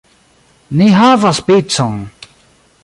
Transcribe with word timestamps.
Ni 0.79 0.87
havas 1.01 1.43
picon! 1.51 2.01